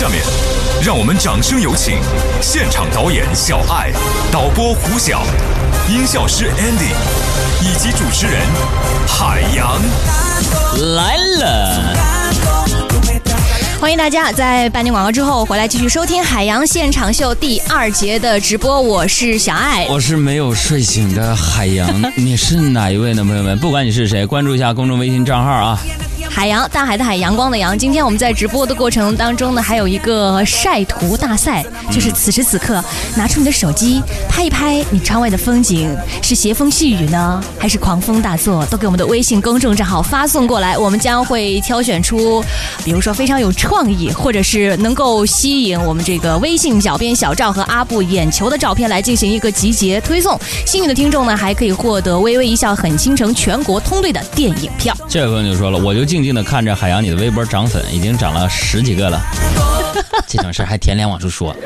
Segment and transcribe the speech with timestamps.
[0.00, 0.22] 下面，
[0.82, 1.98] 让我们掌声有请
[2.40, 3.90] 现场导演小爱、
[4.32, 5.22] 导播胡晓、
[5.90, 6.94] 音效师 Andy
[7.60, 8.40] 以及主持人
[9.06, 9.78] 海洋。
[10.94, 11.94] 来了，
[13.78, 19.86] 欢迎大家在半年广告之后回来继续收听《海洋现场秀》第二节的直播，我是小爱。
[19.90, 23.22] 我是没有睡醒的海洋，你是哪一位呢？
[23.22, 25.78] 朋友们，不管你是谁，关注一下公众微信账号啊。
[26.32, 27.76] 海洋，大海的海，阳光的阳。
[27.76, 32.82] 今天我们在直播的过程当中呢，还有一个晒图大赛，就是此时此刻
[33.16, 38.64] 拿出你的手机拍一拍你窗外的风景，是斜风细雨呢，还是狂风大作？
[38.66, 42.42] 都给我们的微信公众账号发送过来，我们将会挑选出，
[42.84, 50.38] 比如说非常有创意，或者是能够吸引我们这个微信小编小赵和阿布眼球的照片来进行一个集结推送。
[50.64, 54.96] 幸运的听众呢，还可以获得微微一笑很倾城全国通兑的电影票。
[55.08, 59.18] 这位朋友就说了，我就进静静的看着海洋你的微博涨粉，已经涨了十几个了。
[60.28, 61.56] 这种事儿还舔脸往出说。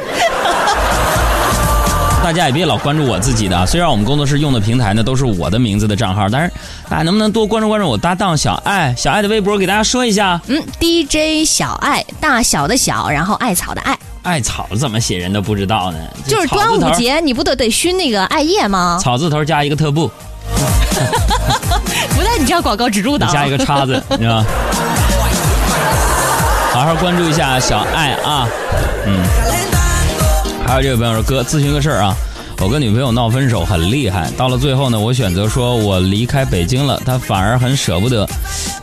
[2.23, 6.53] 大家也别老关注我自己的啊，虽然我们工作室用的平台呢都是我的名字的账号，但是
[6.89, 8.95] 大家能不能多关注关注我搭档小爱？
[8.97, 10.41] 小爱的微博给大家说一下。
[10.47, 15.99] 嗯，DJ 小爱，大小的小，然后艾草的艾，艾草怎么写人都不知道呢？
[16.29, 19.01] 就是端午节你不都得熏那个艾叶吗？
[19.03, 20.09] 草字头加一个特步。
[22.15, 24.47] 不带你这样广告植入的，加一个叉子，你知道吗？
[26.73, 28.49] 好好关注一下小爱啊，
[29.07, 29.21] 嗯。
[30.67, 32.17] 还有这位朋友说，哥咨询个事儿啊，
[32.59, 38.27] 我跟女朋友闹分手很厉害，到了最后呢，我选择说我离开北京了，她反而很舍不得。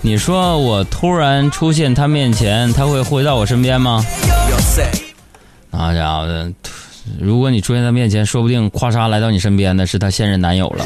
[0.01, 4.05] 你说我突然出现她面前，她会回到我身边吗？
[5.71, 6.51] 那家伙的，
[7.19, 10.85] 如果你出现她面前，说不定咵嚓来到你身边的是她现任男友了。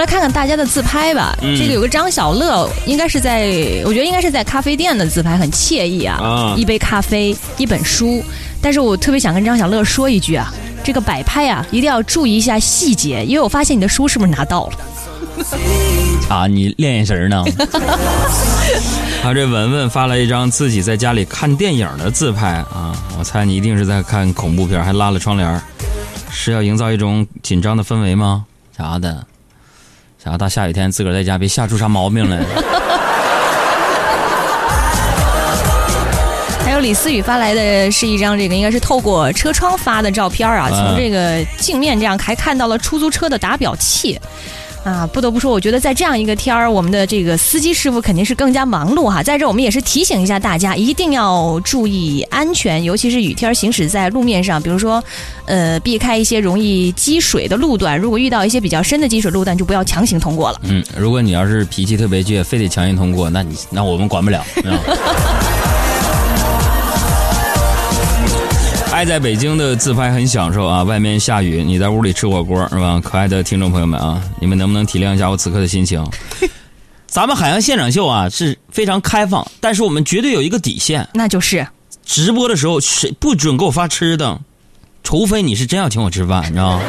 [0.00, 1.36] 们来看看大家的自拍吧。
[1.42, 3.42] 这个有个张小乐，应该是在，
[3.84, 6.54] 我觉得应该是在咖啡店的自拍，很惬意啊。
[6.56, 8.24] 一杯咖啡，一本书。
[8.62, 10.52] 但是我特别想跟张小乐说一句啊，
[10.82, 14.72] 这个摆拍啊，一定要注意一下细节，因为我发现你的书是不是拿到了？
[16.34, 17.44] 啊，你练眼神呢？
[19.22, 25.60] 他 这文文发了一张自己在家里看电影的自拍啊，我猜你一定是在看恐怖片，还拉了窗帘，
[26.30, 28.46] 是要营造一种紧张的氛围吗？
[28.76, 29.26] 啥的？
[30.22, 32.38] 想要大下雨天自个儿在家别吓出啥毛病来。
[36.62, 44.20] 还有李思雨发来的是一张这个应该是透过车窗发的照片啊，从这个镜面这样还看到了出租车的打表器。
[44.82, 49.22] 啊，不得不说，我觉得在这样一个天儿，我们的这个司机师傅肯定是更加忙碌哈。
[49.22, 55.02] 在这，我们也是提醒一下大家，一定要注意安全，尤其是雨天行驶在路面上，比如说，
[55.44, 57.98] 呃，避开一些容易积水的路段。
[57.98, 60.60] 如果遇到一些比较深的积水路段，就不要强行通过了。
[60.62, 64.42] 嗯，如果你要是脾气特别倔，非得强行通过，那你那我们管不了。
[69.00, 70.82] 爱在北京的自拍很享受啊！
[70.82, 73.00] 外面下雨，你在屋里吃火锅是吧？
[73.02, 76.06] 可爱的听众朋友们啊，你们能不能体谅一下我此刻的心情？
[77.08, 81.66] 咱们海洋现场秀啊是非常开放，但是我们绝对有一个底线，那就是
[82.04, 84.38] 直播的时候谁不准给我发吃的，
[85.02, 86.82] 除非你是真要请我吃饭，你知道吗？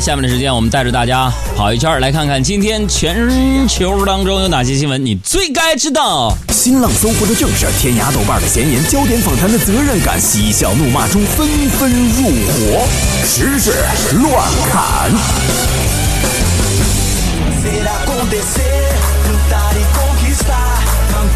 [0.00, 6.36] 下面的时间，我们带着大家跑一圈，来看看今天全球当中有哪些新闻，你最该知道。
[6.52, 12.86] 新浪搜狐的正事，天涯豆瓣的闲言，焦点访谈的责任感，嬉笑怒骂中纷纷入伙，
[13.24, 13.72] 时事
[14.22, 15.10] 乱砍。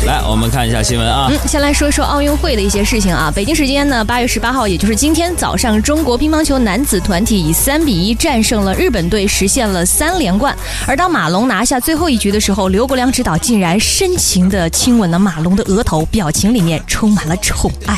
[0.05, 1.29] 来，我们看一下新闻啊。
[1.31, 3.33] 嗯，先来说说奥运会的一些事情啊。
[3.35, 10.57] 北京时间呢，八月十八号，也就是今天早上，中国乒乓球男子团体以三比一战胜了日本队，实现了三连冠。
[10.89, 17.97] 而当马龙拿下最后一局的时候，刘国梁指导竟然深情的亲吻了马龙的额头，表情里面充满了宠爱。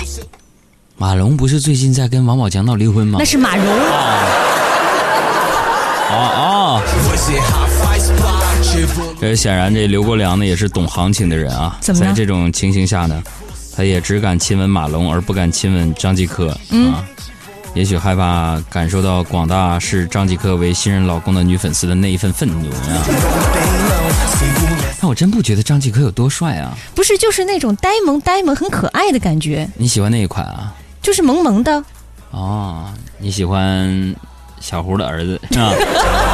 [0.97, 3.17] 马龙不是最近在跟王宝强闹离婚吗？
[3.19, 3.67] 那是马蓉。
[6.11, 6.83] 啊啊！
[9.21, 11.79] 这显然，这刘国梁呢也是懂行情的人啊。
[11.81, 13.23] 在这种情形下呢，
[13.75, 17.05] 他也只敢亲吻马龙，而不敢亲吻张继科啊。
[17.75, 23.05] 也许害怕感受到广大视张继科为新任老公的女粉丝的那一份愤怒啊。
[25.01, 26.77] 但我真不觉得张继科有多帅啊。
[26.95, 29.69] 不是，就是那种呆萌呆萌、很可爱的感觉。
[29.77, 30.73] 你喜欢那一款啊？
[31.03, 31.85] 就是萌萌的。
[32.31, 32.87] 哦，
[33.19, 34.15] 你喜欢
[34.61, 35.73] 小胡的儿子是吧？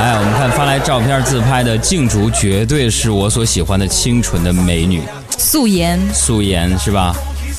[0.00, 5.02] 哎，我们看发来照片自拍的静竹，绝对是我所喜欢的清纯的美女，
[5.36, 7.12] 素颜，素颜是吧？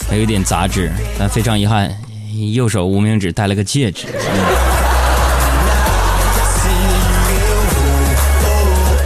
[0.10, 0.90] 还有一点杂质，
[1.20, 1.94] 但非常遗憾，
[2.54, 4.08] 右手无名指戴了个戒指。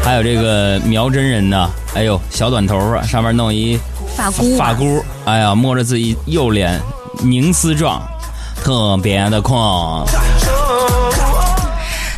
[0.03, 3.80] 还有这个苗真人呢，哎呦，小短头啊，上面弄一
[4.15, 6.80] 发箍，发箍，哎呀，摸着自己右脸，
[7.24, 8.00] 凝丝状，
[8.63, 10.06] 特别的狂。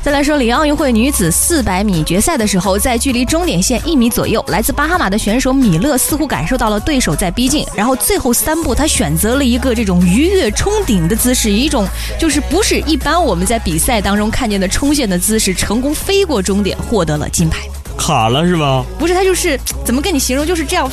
[0.05, 11.87] 再来说里约奥运会女子四百米决赛的时候，在距离终点线一米左右，来自巴哈马的选手米勒似乎感受到了对手在逼近，然后最后三步他选择了一个这种鱼跃冲顶的姿势，一种
[12.19, 17.61] 就是不是一般我们在比赛当中看见的冲线的姿势，成功飞过终点，获得了金牌。
[17.97, 18.85] 卡了是吧？
[18.99, 20.87] 不是，他就是怎么跟你形容，就是这样。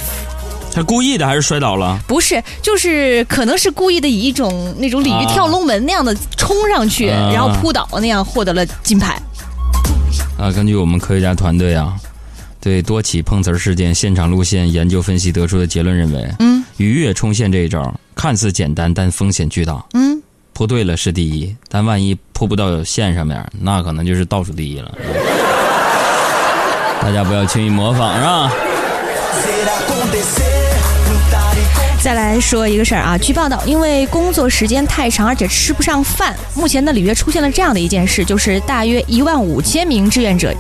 [0.73, 2.01] 他故意的还是摔倒了？
[2.07, 9.21] 不是，就是可能是故意的，以一种那种鲤鱼跳龙门那样的冲上去，然后扑倒那样获得了金牌。
[10.39, 11.95] 啊，根据我们科学家团队啊，
[12.59, 19.85] 对多起碰瓷事件现场路线研究分析得出的结论认为，嗯，鱼跃冲线这一招看似简单，但风险巨大。
[19.93, 20.23] 嗯，
[20.55, 24.91] 扑对了是第一，但万一扑不到线上面，那可能就是倒数第一了。
[27.03, 28.51] 大家不要轻易模仿，是吧？
[32.03, 40.53] 再来说一个事儿啊，据报道，因为工作时间太长，而且吃不上饭，目前的里约出现了这样的一件事，就是大约一万五千名志愿者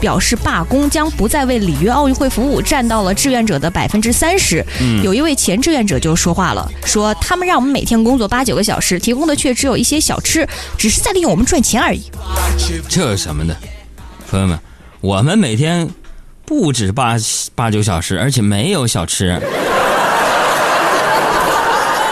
[0.00, 4.64] 表示罢工，将不再为里约奥运会服务，占到了志愿者的百分之三十。
[5.02, 10.48] 有一位前志愿者就说话了，说他们让我们每天工作八九个小时，提供的却只有一些小吃，
[10.78, 12.04] 只是在利用我们赚钱而已。
[12.88, 13.56] 这什么的，
[14.30, 14.56] 朋友们，
[15.00, 15.90] 我们每天
[16.46, 17.16] 不止八
[17.56, 19.42] 八九小时，而且没有小吃。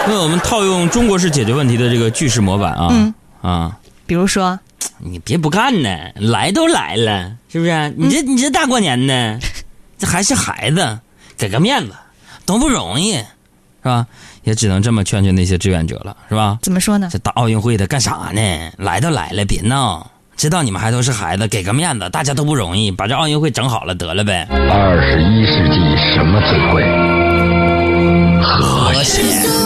[0.06, 4.58] 那我们套用中国式解决问题的这个句式模板啊啊，比如说，
[4.98, 7.94] 你别不干呢，来都来了，是不是？
[7.96, 9.38] 你这你这大过年的，
[9.98, 10.98] 这还是孩子，
[11.36, 11.92] 给个面子，
[12.44, 13.24] 都不容易，是
[13.84, 14.06] 吧？
[14.42, 16.58] 也只能这么劝劝那些志愿者了，是吧？
[16.62, 17.08] 怎么说呢？
[17.10, 18.40] 这大奥运会的干啥呢？
[18.76, 24.48] 来都来了，别闹，知道你们还都是孩子，给个面子，大家都不容易，把这奥运会整好了得了呗。
[24.50, 26.82] 二十一世纪什么最贵？
[28.42, 29.61] 和谐。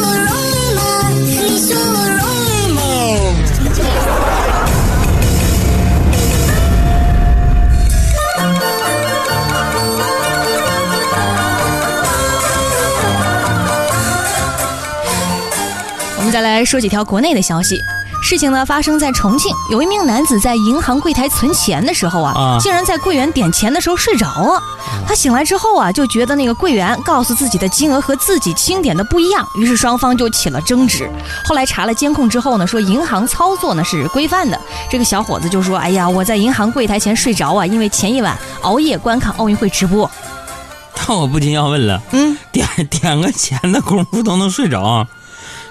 [16.66, 17.80] 说几条国内的消息，
[18.20, 24.60] 事情呢发生在重庆，有一名男子在银行柜台存钱的时候啊，竟然在柜员点钱的时候睡着了。
[25.06, 31.08] 他醒来之后啊，就觉得那个柜员告诉自己的金额和自己清点的不一样，于是双方就起了争执。
[31.44, 34.60] 后来查了监控之后呢，说银行操作呢是规范的。
[34.90, 40.10] 这个小伙子就说：“哎呀，我在银行柜台前睡着啊，因为前一晚熬夜观看奥运会直播。
[41.08, 45.06] ”那我不禁要问了，嗯，点点个钱的功夫都能睡着？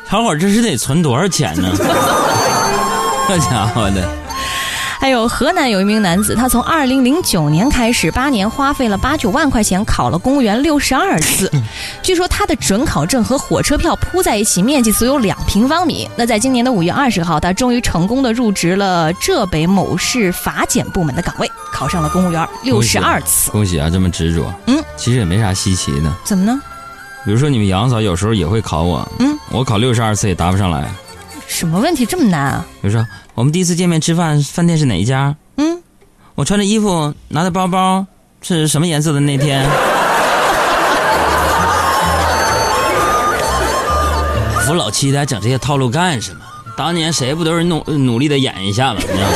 [0.10, 1.70] 小伙，这是得存多少钱呢？
[3.28, 4.08] 这家伙的！
[4.98, 11.52] 还有河南有一名男子，他从二零零九年开始，八年花费了八九万块钱考了公务员六十二次。
[12.02, 16.10] 据说他的准考证和火车票铺在一起，面积足有两平方米。
[16.16, 23.52] 那在今年的五月二十号，他终于成功的入职了浙北某市法检部门的岗位，考上了公务员六十二次。
[23.52, 24.52] 恭喜啊，这么执着。
[24.68, 26.12] 嗯，其实也没啥稀奇的。
[26.24, 26.60] 怎么呢？
[27.26, 30.88] 比如说，你们杨嫂有时候也会考我，嗯，我考六十二次也答不上来。
[31.48, 32.66] 什么问题这么难啊？
[32.82, 33.04] 比如说，
[33.34, 35.36] 我们第一次见面吃饭，饭店是哪一家？
[35.58, 35.82] 嗯，
[36.36, 38.06] 我穿的衣服、拿的包包
[38.42, 39.68] 是什么颜色的那天？
[44.66, 46.40] 扶老七的，整这些套路干什么？
[46.78, 49.00] 当年谁不都是努努力的演一下吗？
[49.00, 49.28] 你知道吗？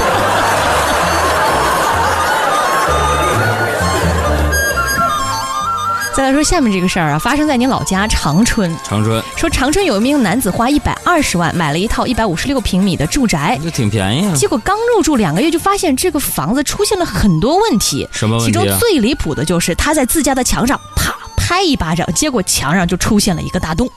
[6.19, 8.75] 再来说下面这个事儿啊，发生在你老家长春。
[8.83, 14.35] 长春说，长春有一名男子花一百二十万买了一套一百五十六平米的住宅，这挺便宜啊。
[14.35, 18.05] 结果刚入住两个月，就发现这个房子出现了很多问题。
[18.11, 18.51] 什么问题？
[18.51, 23.89] 其中最离谱的就是他在自家的墙上啪拍一巴掌，结果墙上就出现了一个大洞。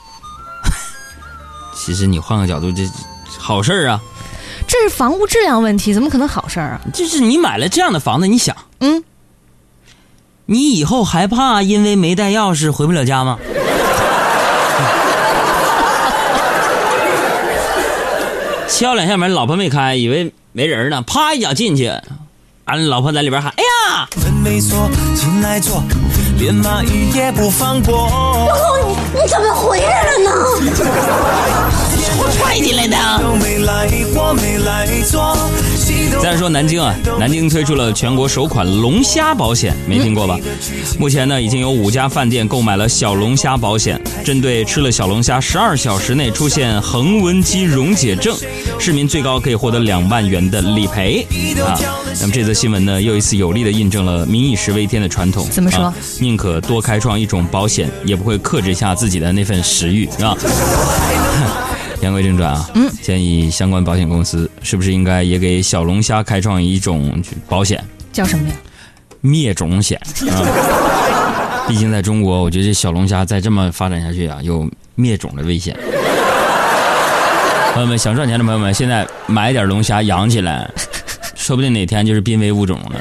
[1.75, 2.89] 其实你换个角度，这
[3.37, 3.99] 好事儿啊。
[4.65, 6.81] 这是房屋质量问题，怎么可能好事儿啊？
[6.93, 9.03] 就是你买了这样的房子，你想，嗯。
[10.53, 13.39] 你以后还怕因为没带钥匙回不了家吗？
[18.69, 21.91] 敲两下门，老婆没开，以为没人呢，啪一脚进去，
[22.65, 24.07] 俺老婆在里边喊：“哎呀！”
[26.37, 28.07] 连蚂蚁也不放过。
[28.47, 30.29] 老公，你你怎么回来了呢？
[32.19, 32.97] 我踹进来的。
[36.21, 40.39] 再说南京啊，南京推出了全国首款龙虾保险，没听过吧？
[40.97, 43.99] 目前呢，已经有五家饭店购买了小龙虾保险。
[44.23, 48.37] 针对吃了小龙虾十二小时内出现横纹肌溶解症，
[48.79, 51.27] 市民最高可以获得两万元的理赔
[51.61, 51.77] 啊。
[52.21, 55.45] 那么这则新闻呢，又一次有力的印证了民以食为天的传统。
[55.49, 60.37] 怎么说啊宁可多开创一种保险，也不会克制下自己的那份食欲，是吧？
[62.03, 67.83] 言归正传啊，嗯，建议相关保险公司是不是应该也给小龙虾开创一种保险？
[68.11, 68.55] 叫什么呀？
[69.21, 69.97] 灭种险
[70.29, 71.65] 啊！
[71.67, 75.75] 毕竟在中国，我觉得这小龙虾再这么发展下去啊，有灭种的危险。
[77.73, 80.69] 朋友们，想赚钱的朋友们，现在买点龙虾养起来，
[81.35, 82.91] 说不定哪天就是濒危物种了，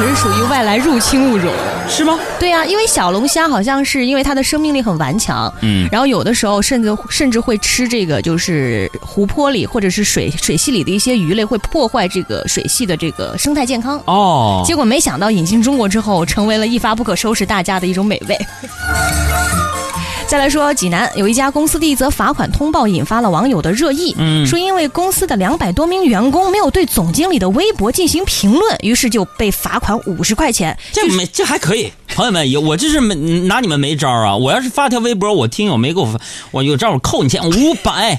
[0.00, 1.52] 可是属于外来入侵物种。
[1.86, 2.18] 是吗？
[2.38, 14.00] 对呀、因为小龙虾好像是因为它的生命力很顽强，嗯然后有的时候甚至甚至会吃这个就是湖泊里或者是水水系里的一些鱼类，会破坏这个水系的这个生态健康。
[14.06, 18.38] 哦，结果没想到引进中国之后，成为了一发不可收拾大家的一种美味。
[20.30, 30.78] 再来说，济南有一家公司的一则罚款通报引发了网友的热议，嗯说因为公司的两百多名员工没有对总经理的微博进行评论，于是就被罚款五十块钱。
[30.92, 33.16] 这没这还可以，朋友们，有我这是没
[33.48, 34.36] 拿你们没招啊！
[34.36, 36.20] 我要是发条微博，我听友没给我发，
[36.52, 38.16] 我有招我扣你钱五百，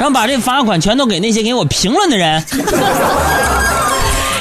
[0.00, 2.42] 然后把这罚款全都给那些给我评论的人。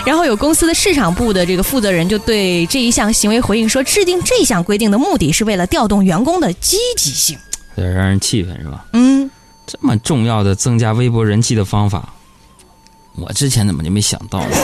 [0.07, 7.37] 然后有公司的市场部的这个负责人就对这一项行为回应说，制定这项规定的目的是为了调动员工的积极性。
[7.75, 8.85] 有点让人气愤是吧？
[8.93, 9.29] 嗯，
[9.65, 12.07] 这么重要的增加微博人气的方法，
[13.15, 14.55] 我之前怎么就没想到呢？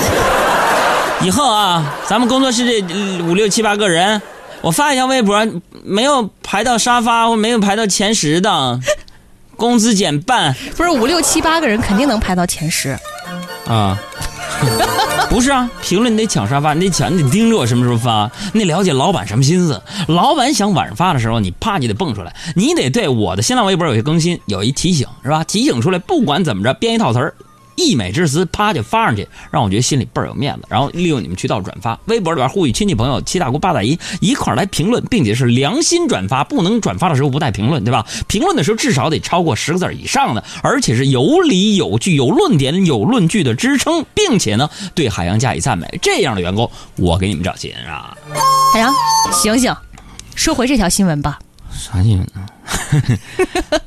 [1.24, 4.22] 以后啊，咱们工作室这呃五六七八个人，
[4.62, 5.46] 我发一条微博，
[5.84, 8.80] 没有排到沙发或没有排到前十的，
[9.58, 12.98] 工资减半不是五六七八个人肯定能排到前十。
[13.68, 14.00] 啊。
[15.30, 19.82] 不是啊，评论你得抢沙发，你得抢，你得盯着我什么时候发，你得了解老板什么心思。
[20.08, 25.44] 老板想晚上发的时候，你啪你得蹦出来，你得对我的新浪微博有些更新，有一提醒是吧？
[25.44, 27.34] 提醒出来，不管怎么着，编一套词儿，
[27.76, 30.62] 溢美之词，啪就发上去，让我觉得心里倍儿有面子。
[30.70, 38.06] 然后利用你们渠道转发，微博里边呼吁亲戚朋友、七大姑八大姨一块儿来评论，并且是良心转发，不能转发的时候不带评论，对吧？
[38.28, 45.88] 评论的时候至少得超过十个字以上的，而且是有理有据、有论点、有论据的支撑，并且呢对海洋加以赞美。
[46.02, 48.16] 这样的员工，我给你们找钱啊！
[48.74, 48.94] 海洋，
[49.32, 49.76] 醒醒，
[50.36, 51.40] 说回这条新闻吧。
[51.72, 52.48] 啥新闻呢？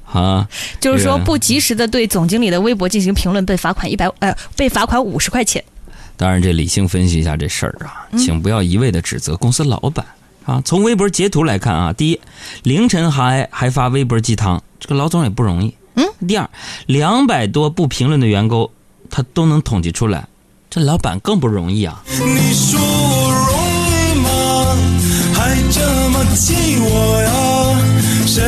[0.12, 0.48] 啊，
[0.80, 5.62] 就是说，不及时的对总经理的微博进行评论，被罚款一百呃，被罚款五十块钱。
[6.16, 10.06] 当然，这理性分析一下这事儿啊，请不要一味的指责公司老板
[10.44, 10.62] 啊。
[10.64, 12.20] 从微博截图来看啊，第一，
[12.62, 15.74] 凌晨还还发微博鸡汤，这个老总也不容易。
[15.96, 16.06] 嗯。
[16.28, 16.48] 第二，
[16.86, 18.70] 两百多不评论的员工，
[19.10, 20.26] 他都能统计出来，
[20.70, 22.02] 这老板更不容易啊。
[22.06, 23.52] 你说我容
[23.90, 24.30] 易吗？
[25.34, 26.03] 还这
[26.34, 27.30] 么气我呀？
[28.26, 28.42] 谁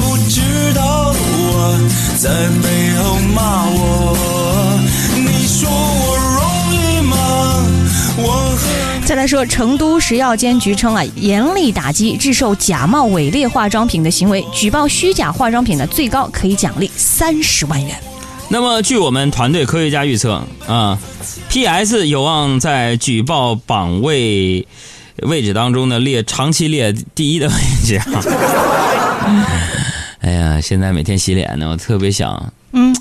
[0.00, 1.78] 不知道我
[2.18, 2.28] 在
[2.60, 4.80] 背后骂我？
[5.14, 7.14] 你说我容易吗？
[8.18, 8.26] 我
[8.56, 17.96] 和再来说，成都食药监局称啊，严厉打击制售假冒伪劣化妆品的行为，举报虚假化妆品的最高可以奖励三十万元。
[18.48, 20.98] 那么，据我们团队科学家预测啊
[21.48, 24.66] ，PS 有望在举报榜位
[25.22, 28.22] 位置当中呢列长期列第一的位置啊。
[30.20, 32.94] 哎呀，现在每天洗脸呢，我特别想嗯，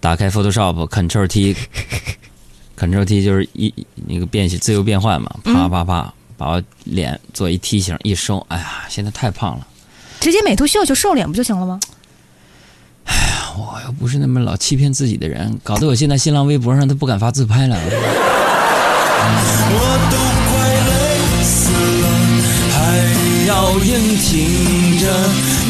[0.00, 3.74] 打开 Photoshop，Ctrl T，Ctrl T 就是一
[4.06, 9.66] 那个变自由变换嘛，啪啪啪，把我脸做一梯形一收，哎呀，现在太胖了。
[10.20, 11.80] 直接美图秀秀瘦脸不就行了吗？
[13.06, 17.76] 哎呀我又不是那么老欺骗自己的人，搞得我现在新浪微博上都不敢发自拍了。
[19.26, 19.93] 我
[24.04, 25.06] 要硬挺着。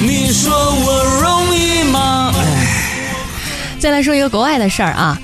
[0.02, 2.34] 你说我容易吗？
[3.78, 5.16] 再来说一个国外的事儿啊，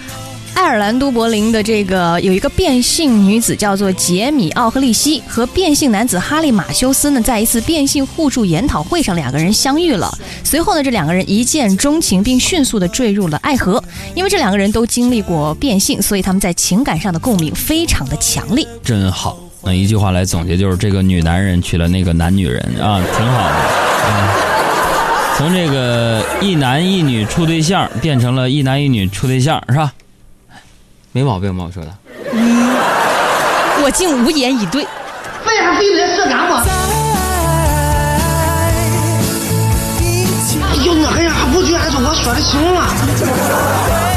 [0.55, 10.17] 爱尔兰都柏林的这个有一个变性女子叫做杰米奥克利希，和变性男子哈利马修斯呢，在一次变性互助研讨会上，两个人相遇了。
[10.45, 13.83] 随后呢，这两个人一见钟情，并迅速的坠入了爱河。
[14.14, 18.67] 因为这两个人都经历过变性，所以他们在情感上的共鸣非常的强烈。
[18.85, 19.50] 真好。
[19.62, 23.55] 那一句话来总结，就是这个女男人娶了那个男女人啊，挺好的。
[23.55, 24.35] 啊，
[25.37, 29.93] 从这个一男一女处对象变成了一男一女处对象，是吧？
[31.12, 31.64] 没毛病吧？
[31.67, 31.93] 我说的。
[33.83, 34.83] 我竟无言以对。
[34.83, 36.57] 为啥非得这干我？
[40.71, 44.10] 哎呦，我还还不觉得我说的行吗？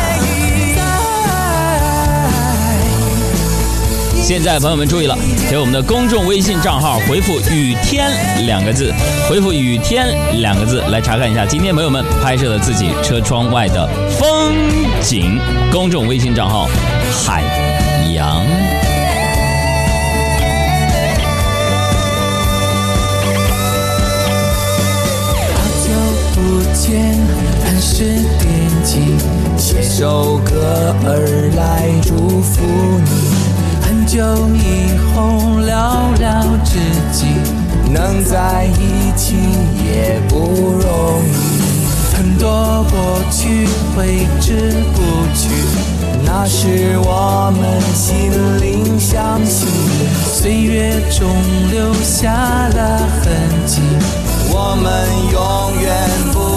[4.23, 5.17] 现在朋友们注意了，
[5.51, 8.09] 给我们的公众微信账号回复“雨天”
[8.47, 8.89] 两个字，
[9.29, 10.07] 回复“雨天”
[10.39, 14.55] 两个字来查看一下今天朋友们拍摄的自己车窗外的风
[15.01, 15.37] 景。
[15.73, 16.69] 公众微信账号
[17.25, 17.43] 海
[18.13, 18.39] 洋。
[25.51, 25.91] 好久
[26.33, 27.19] 不见，
[27.65, 28.05] 很是
[28.39, 28.49] 惦
[28.85, 29.01] 记，
[29.57, 32.61] 写首歌儿来祝福
[33.03, 33.32] 你。
[34.13, 35.73] 很久以后寥
[36.21, 36.77] 寥知
[37.11, 37.25] 己，
[37.91, 39.33] 能在一起
[39.83, 42.15] 也不容易。
[42.15, 45.01] 很多过去挥之不
[45.33, 45.49] 去，
[46.23, 48.29] 那是我们心
[48.61, 49.65] 灵相惜。
[50.31, 51.27] 岁月中
[51.71, 53.33] 留下了痕
[53.65, 53.81] 迹，
[54.51, 55.91] 我们永远
[56.31, 56.52] 不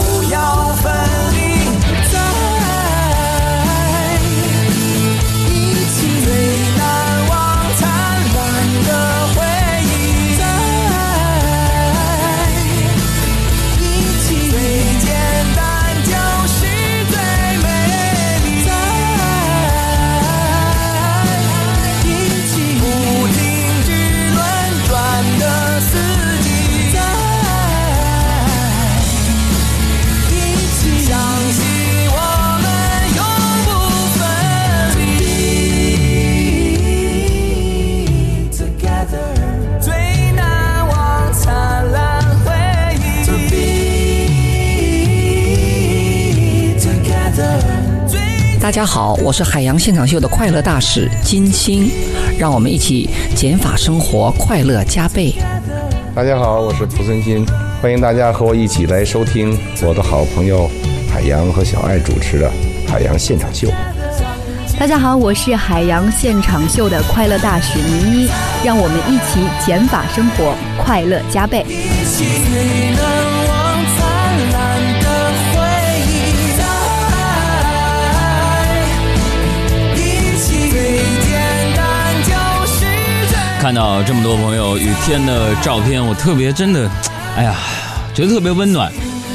[48.77, 51.91] 家好，我是海洋现场秀的快乐大使金星，
[52.39, 55.35] 让我们一起减法生活，快乐加倍。
[56.15, 57.43] 大家好，我是蒲森新，
[57.81, 60.69] 欢迎大家和我一起来收听我的好朋友
[61.11, 62.51] 海洋和小爱主持的
[62.87, 63.67] 《海洋现场秀》。
[64.79, 68.29] 大家好，我是海洋现场秀的快乐大使倪妮，
[68.63, 70.55] 让我们一起减法生活，
[70.85, 71.65] 快乐加倍。
[83.67, 86.89] 看到这么多朋友雨天的照片，我特别真的，
[87.37, 87.57] 哎呀，
[88.15, 88.93] 觉得特别温暖。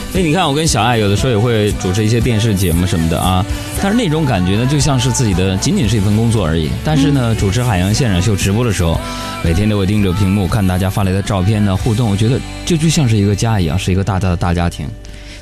[0.10, 3.46] 所以你看，我跟小爱有的时候也会主持一些电视节目什么的啊，
[3.84, 6.70] 但是那种感觉呢，就像是自己的仅仅是一份工作而已。
[6.82, 8.98] 但是呢，主持海洋现场秀直播的时候，
[9.44, 14.88] 每天都会盯着屏幕看大家发来的照片呢，互动，我觉得这就像是一个家一样，是一个大大的大家庭。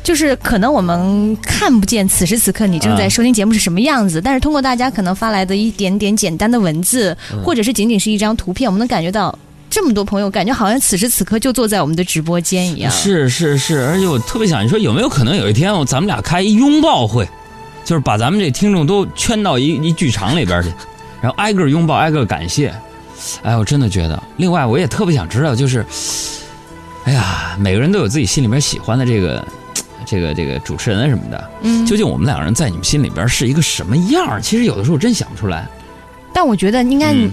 [0.03, 9.37] 就是可能我们看不见此时此刻你正在收听节目是什么样子，但是通过大家可能发来的一点点简单的文字，或者是仅仅是一张图片，我们能感觉到
[9.69, 12.91] 这么多朋友，感觉好像此时此刻就坐在我们的直播间一样。
[12.91, 17.27] 是是是，而且我特别想，你说有没有可能有一天，咱们俩开一拥抱会，
[17.85, 20.69] 就是把咱们这听众都圈到一一剧场里边去，
[21.21, 22.73] 然后挨个拥抱，挨个感谢。
[23.43, 24.23] 哎，我真的觉得。
[24.37, 25.85] 另外，我也特别想知道，就是，
[27.03, 29.45] 哎呀，每个人都有自己心里面喜欢的这个。
[30.05, 34.41] 这个这个主持人什么的，嗯究竟我们两个人在你们心里边是一个什么样儿？
[34.41, 35.67] 其实有的时候真想不出来。
[36.33, 37.31] 但我觉得应该你、嗯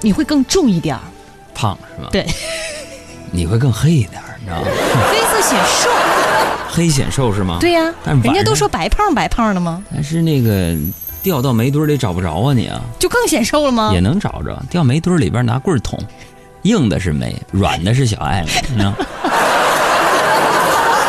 [0.00, 1.02] 你会更重一点儿，
[1.54, 2.08] 胖是吧？
[2.12, 2.24] 对，
[3.32, 4.66] 你会更黑一点儿，你知道吗？
[5.10, 5.90] 黑色显瘦。
[6.70, 7.58] 黑显瘦是吗？
[7.60, 9.82] 对呀、但是人家都说白胖白胖的吗？
[9.92, 10.76] 但是那个
[11.20, 13.98] 掉到煤堆儿里找不着啊你啊，就更显瘦了吗也？
[13.98, 14.56] 能找着。
[14.70, 15.98] 掉煤堆儿里边拿棍儿捅，
[16.62, 18.94] 硬的是煤，软的是小爱嘛，你知道。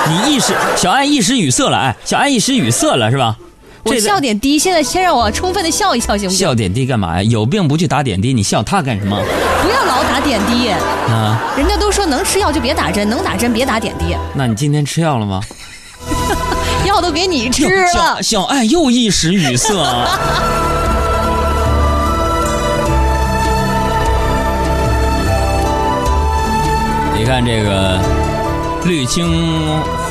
[0.07, 3.35] 你一时小爱一时语塞了，哎，小爱一时语塞了是吧？
[3.83, 6.47] 我笑点低，现在先让我充分的笑一笑行不行？
[6.47, 7.23] 笑点低干嘛呀？
[7.23, 9.17] 有病不去打点滴，你笑他干什么
[9.63, 11.39] 不要老打点滴，啊？
[11.57, 15.41] 人家都说能吃药就别打针，能打针别打点滴，那你今天吃药了吗？
[16.85, 18.21] 药都给你吃了。
[18.21, 20.19] 小爱又一时语塞啊。
[27.17, 27.99] 你看这个
[28.85, 29.29] 绿青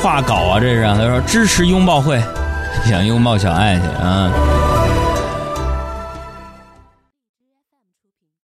[0.01, 2.21] 画稿啊，这是他说支持拥抱会，
[2.85, 4.29] 想拥抱小爱去啊。